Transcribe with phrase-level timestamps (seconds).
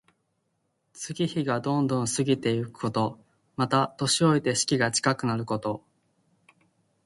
[0.93, 3.23] 月日がどんどん過ぎていくこと。
[3.55, 5.85] また、年老いて死期が近くなること。